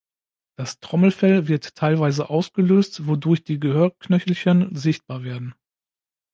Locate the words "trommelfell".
0.79-1.47